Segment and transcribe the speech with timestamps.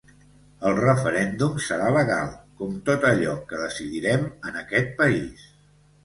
[0.67, 5.45] El referèndum serà legal, com tot allò que decidirem en aquest país.